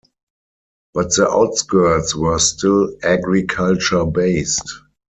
But 0.95 1.13
the 1.13 1.29
outskirts 1.29 2.15
were 2.15 2.39
still 2.39 2.95
agriculture 3.03 4.03
based. 4.03 4.67